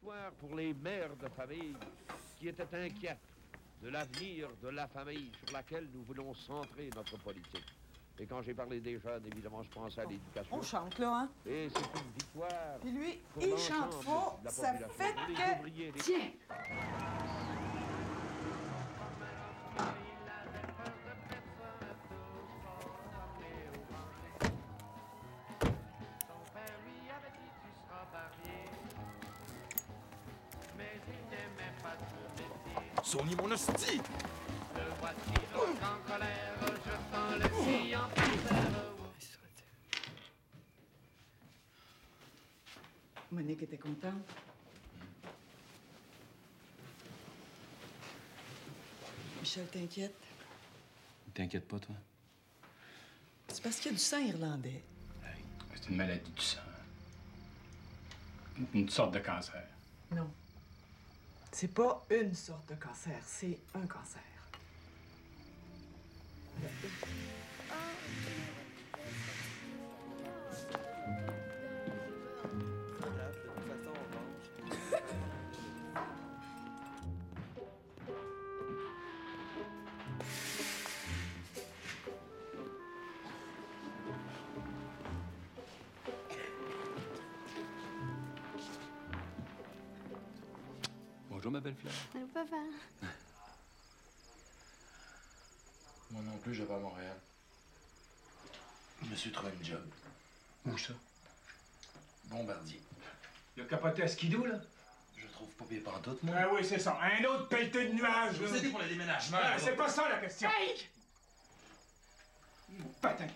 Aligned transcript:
victoire 0.00 0.32
pour 0.40 0.54
les 0.56 0.74
mères 0.74 1.14
de 1.16 1.28
famille 1.28 1.76
qui 2.38 2.48
étaient 2.48 2.66
inquiètes 2.74 3.18
de 3.82 3.88
l'avenir 3.88 4.48
de 4.62 4.68
la 4.68 4.86
famille 4.88 5.30
sur 5.44 5.52
laquelle 5.52 5.88
nous 5.92 6.02
voulons 6.02 6.34
centrer 6.34 6.90
notre 6.94 7.16
politique. 7.22 7.64
Et 8.20 8.26
quand 8.26 8.42
j'ai 8.42 8.54
parlé 8.54 8.80
des 8.80 8.98
jeunes, 8.98 9.24
évidemment, 9.26 9.62
je 9.62 9.70
pense 9.70 9.96
à 9.98 10.04
l'éducation. 10.04 10.56
On 10.56 10.62
chante, 10.62 10.98
là, 10.98 11.20
hein? 11.20 11.28
Et 11.46 11.68
c'est 11.68 12.00
une 12.00 12.10
victoire. 12.18 12.78
Puis 12.80 12.90
lui, 12.90 13.20
pour 13.32 13.42
il 13.44 13.56
chante 13.56 13.92
faux. 13.94 14.38
de 14.40 14.44
la 14.46 14.50
Ça 14.50 14.72
population, 14.72 14.94
fait 14.96 15.14
que... 15.14 15.58
ouvriers, 15.60 15.92
les- 15.92 16.00
Tiens! 16.00 16.30
Sony, 33.08 33.34
mon 33.36 33.50
hostie! 33.50 34.02
Le 34.76 34.82
voici 35.00 35.40
donc 35.54 35.82
en 35.82 36.12
colère, 36.12 36.58
jetant 36.60 37.36
le 37.38 37.48
fille 37.64 37.96
en 37.96 38.06
terre. 38.10 38.84
Monique 43.32 43.62
était 43.62 43.78
contente. 43.78 44.12
Michel, 49.40 49.66
t'inquiète? 49.68 50.14
T'inquiète 51.32 51.66
pas, 51.66 51.78
toi? 51.78 51.94
C'est 53.48 53.62
parce 53.62 53.76
qu'il 53.76 53.86
y 53.86 53.94
a 53.94 53.96
du 53.96 54.02
sang 54.02 54.18
irlandais. 54.18 54.82
C'est 55.74 55.88
une 55.88 55.96
maladie 55.96 56.30
du 56.30 56.42
sang. 56.42 56.60
Une 58.74 58.90
sorte 58.90 59.14
de 59.14 59.20
cancer. 59.20 59.66
Non. 60.10 60.30
C'est 61.52 61.74
pas 61.74 62.04
une 62.10 62.34
sorte 62.34 62.68
de 62.68 62.74
cancer, 62.74 63.20
c'est 63.24 63.58
un 63.74 63.86
cancer. 63.86 64.22
Bonjour, 91.38 91.52
ma 91.52 91.60
belle 91.60 91.76
fleur. 91.76 91.92
Allô, 92.16 92.26
papa. 92.34 92.56
Moi 96.10 96.22
non 96.24 96.36
plus, 96.38 96.52
je 96.52 96.64
vais 96.64 96.74
à 96.74 96.78
Montréal. 96.78 97.16
Je 99.04 99.08
me 99.08 99.14
suis 99.14 99.30
trouvé 99.30 99.52
une 99.56 99.64
job. 99.64 99.86
Où 100.66 100.76
ça? 100.76 100.94
Bombardier. 102.24 102.82
Le 103.56 103.64
capoté 103.66 104.02
à 104.02 104.08
skidoo, 104.08 104.46
là? 104.46 104.56
Je 105.16 105.28
trouve 105.28 105.46
pas 105.50 105.64
bien 105.66 105.80
pantoute, 105.80 106.20
moi. 106.24 106.34
Ah 106.36 106.48
oui, 106.52 106.64
c'est 106.64 106.80
ça. 106.80 106.98
Un 107.00 107.24
autre 107.26 107.46
pelleté 107.46 107.86
de 107.86 107.92
nuages, 107.92 108.40
là. 108.40 108.48
Vous 108.48 108.56
aidez 108.56 108.70
pour 108.70 108.80
le 108.80 108.88
déménagement. 108.88 109.38
Ah, 109.40 109.56
c'est 109.60 109.76
pas 109.76 109.88
ça 109.88 110.08
la 110.08 110.18
question. 110.18 110.50
Hey! 110.50 110.88
Patin. 113.00 113.28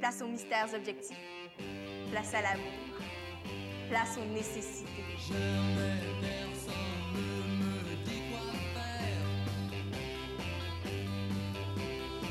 Place 0.00 0.22
aux 0.22 0.28
mystères 0.28 0.72
objectifs. 0.74 1.18
Place 2.10 2.32
à 2.32 2.40
l'amour. 2.40 2.72
Place 3.90 4.16
aux 4.16 4.24
nécessités. 4.32 4.88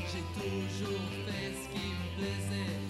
J'ai 0.08 0.24
toujours 0.34 1.06
fait 1.26 1.52
ce 1.54 1.68
qui 1.68 1.86
me 1.86 2.06
plaisait 2.18 2.89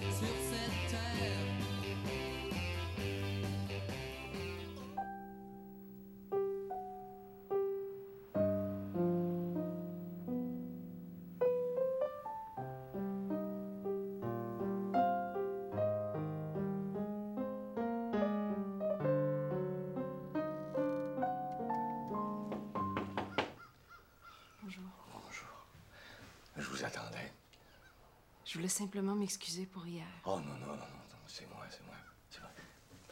Je 28.51 28.57
voulais 28.57 28.69
simplement 28.69 29.15
m'excuser 29.15 29.65
pour 29.65 29.87
hier. 29.87 30.09
Oh 30.25 30.41
non, 30.41 30.55
non, 30.55 30.67
non, 30.67 30.67
non, 30.67 30.75
non, 30.75 31.19
c'est 31.29 31.49
moi, 31.49 31.65
c'est 31.71 31.87
moi. 31.87 31.95
C'est 32.29 32.41
moi. 32.41 32.51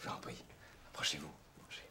J'en 0.03 0.17
prie. 0.19 0.45
Approchez-vous. 0.89 1.31
Approchez. 1.61 1.89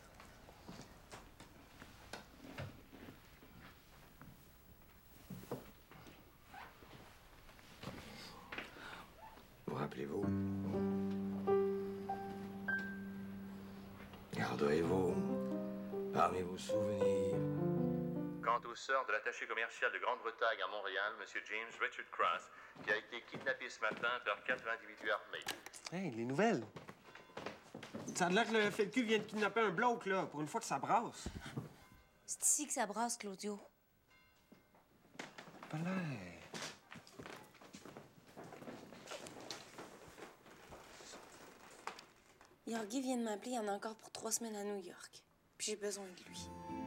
Vous 9.67 9.75
rappelez-vous? 9.75 10.25
Gardez-vous 14.35 15.15
parmi 16.13 16.41
vos 16.41 16.57
souvenirs. 16.57 17.76
Quant 18.47 18.61
aux 18.63 18.75
sœurs 18.75 19.05
de 19.07 19.11
l'attaché 19.11 19.45
commercial 19.45 19.91
de 19.91 19.99
Grande-Bretagne 19.99 20.61
à 20.63 20.67
Montréal, 20.69 21.11
M. 21.19 21.41
James 21.49 21.81
Richard 21.81 22.09
Cross, 22.11 22.49
qui 22.81 22.91
a 22.93 22.95
été 22.95 23.21
kidnappé 23.29 23.69
ce 23.69 23.81
matin 23.81 24.07
par 24.23 24.41
quatre 24.45 24.65
individus 24.69 25.11
armés. 25.11 25.43
Hey, 25.91 26.11
les 26.11 26.23
nouvelles? 26.23 26.65
Ça 28.15 28.27
a 28.27 28.29
l'air 28.29 28.47
que 28.47 28.53
le 28.53 28.71
FLQ 28.71 29.03
vient 29.03 29.17
de 29.17 29.23
kidnapper 29.23 29.59
un 29.59 29.71
bloc, 29.71 30.05
là, 30.05 30.27
pour 30.27 30.39
une 30.39 30.47
fois 30.47 30.61
que 30.61 30.65
ça 30.65 30.79
brasse. 30.79 31.27
C'est 32.25 32.41
ici 32.41 32.67
que 32.67 32.71
ça 32.71 32.85
brasse, 32.85 33.17
Claudio. 33.17 33.59
Pas. 35.69 35.77
Yorgi 42.65 43.01
vient 43.01 43.17
de 43.17 43.23
m'appeler, 43.23 43.51
il 43.51 43.55
y 43.55 43.59
en 43.59 43.67
a 43.67 43.73
encore 43.73 43.95
pour 43.95 44.09
trois 44.11 44.31
semaines 44.31 44.55
à 44.55 44.63
New 44.63 44.79
York. 44.79 45.21
Puis 45.57 45.71
j'ai 45.71 45.75
besoin 45.75 46.05
de 46.05 46.23
lui. 46.29 46.86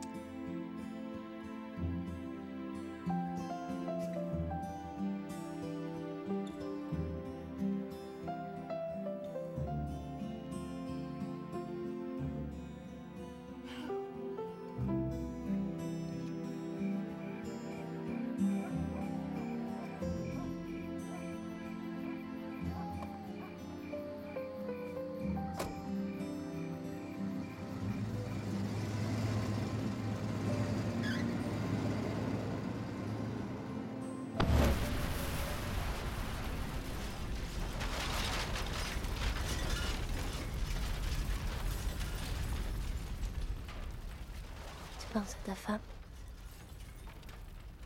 Penses 45.12 45.34
à 45.34 45.46
ta 45.46 45.54
femme? 45.54 45.80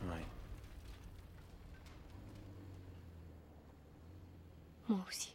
Ouais. 0.03 0.25
Moi 4.87 4.99
aussi. 5.07 5.33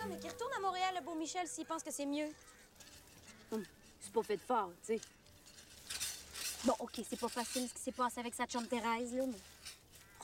Non, 0.00 0.06
mais 0.08 0.18
qui 0.18 0.28
retourne 0.28 0.52
à 0.56 0.60
Montréal, 0.60 0.94
le 0.96 1.04
beau 1.04 1.14
Michel, 1.14 1.46
s'il 1.46 1.66
pense 1.66 1.82
que 1.82 1.90
c'est 1.90 2.06
mieux. 2.06 2.28
Hum, 3.52 3.62
suis 4.00 4.12
pas 4.12 4.22
fait 4.22 4.36
de 4.36 4.42
fort, 4.42 4.70
tu 4.86 4.94
sais. 4.94 5.00
Bon, 6.64 6.74
OK, 6.78 7.00
c'est 7.08 7.18
pas 7.18 7.28
facile 7.28 7.68
ce 7.68 7.74
qui 7.74 7.80
s'est 7.80 7.92
passé 7.92 8.20
avec 8.20 8.34
sa 8.34 8.46
chum 8.46 8.66
Thérèse, 8.66 9.14
là, 9.14 9.26
mais... 9.26 9.38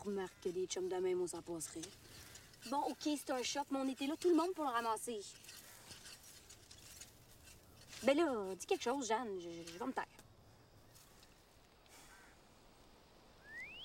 Remarque 0.04 0.32
que 0.44 0.50
des 0.50 0.66
chums 0.66 0.88
de 0.88 0.96
même, 0.96 1.20
on 1.20 1.26
s'en 1.26 1.42
passerait. 1.42 1.80
Bon, 2.70 2.78
OK, 2.78 3.02
c'est 3.04 3.30
un 3.30 3.42
choc, 3.42 3.66
mais 3.70 3.78
on 3.78 3.88
était 3.88 4.06
là 4.06 4.14
tout 4.18 4.28
le 4.28 4.34
monde 4.34 4.52
pour 4.54 4.64
le 4.64 4.70
ramasser. 4.70 5.20
Ben 8.02 8.16
là, 8.16 8.54
dis 8.54 8.66
quelque 8.66 8.82
chose, 8.82 9.08
Jeanne. 9.08 9.40
Je, 9.40 9.72
je 9.72 9.78
vais 9.78 9.86
me 9.86 9.92
taire. 9.92 10.04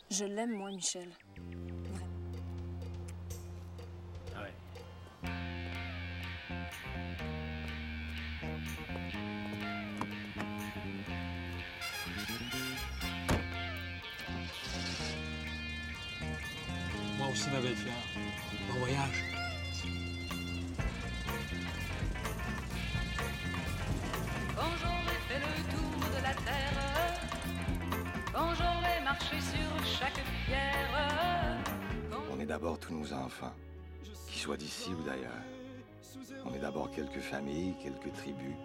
Je 0.09 0.25
l'aime, 0.25 0.51
moi, 0.51 0.71
Michel. 0.71 1.09
Moi 17.21 17.29
aussi, 17.29 17.51
ma 17.51 17.59
belle 17.59 17.75
fleur. 17.75 17.94
Bon 18.68 18.79
voyage. 18.79 19.23
Quand 24.56 24.71
j'aurai 24.81 25.18
fait 25.27 25.39
le 25.39 25.53
tour 25.71 26.00
de 26.18 26.23
la 26.23 26.33
terre, 26.33 26.79
quand 28.33 28.56
j'aurai 28.56 29.03
marché 29.03 29.35
sur 29.39 30.00
chaque 30.00 30.19
pierre, 30.47 31.19
On 32.33 32.39
est 32.39 32.47
d'abord 32.47 32.79
tous 32.79 32.95
nos 32.95 33.13
enfants, 33.13 33.53
qu'ils 34.27 34.41
soient 34.41 34.57
d'ici 34.57 34.89
ou 34.89 35.03
d'ailleurs. 35.03 35.44
On 36.44 36.56
est 36.56 36.59
d'abord 36.59 36.89
quelques 36.89 37.21
familles, 37.21 37.75
quelques 37.83 38.13
tribus 38.13 38.56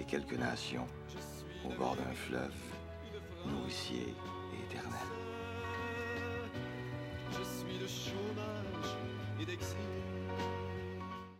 et 0.00 0.02
quelques 0.02 0.36
nations 0.36 0.88
au 1.64 1.72
bord 1.78 1.94
d'un 1.94 2.12
fleuve 2.12 2.54
nourricier 3.46 4.16
et 4.52 4.64
éternel 4.64 5.23
je 7.38 7.42
suis 7.42 7.78
de 7.78 7.88
chômage 7.88 8.96
et 9.40 9.44
d'exil. 9.44 10.03